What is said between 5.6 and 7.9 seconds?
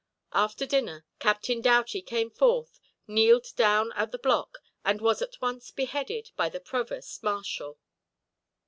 beheaded by the provost marshal.